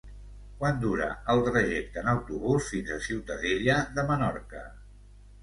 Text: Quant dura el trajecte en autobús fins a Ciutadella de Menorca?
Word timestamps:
Quant 0.61 0.77
dura 0.85 1.09
el 1.33 1.41
trajecte 1.47 2.01
en 2.03 2.09
autobús 2.13 2.71
fins 2.73 2.91
a 2.97 2.99
Ciutadella 3.09 3.79
de 4.01 4.09
Menorca? 4.11 4.65